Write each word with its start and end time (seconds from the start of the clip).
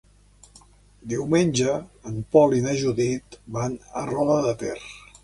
Diumenge 1.11 1.75
en 2.11 2.17
Pol 2.37 2.55
i 2.61 2.63
na 2.69 2.73
Judit 2.85 3.37
van 3.59 3.77
a 4.03 4.07
Roda 4.09 4.39
de 4.49 4.57
Ter. 4.65 4.75